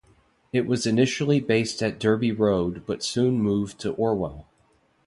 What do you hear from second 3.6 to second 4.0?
to